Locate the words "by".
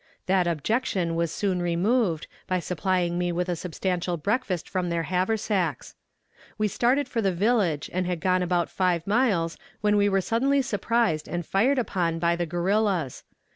2.47-2.59, 12.17-12.35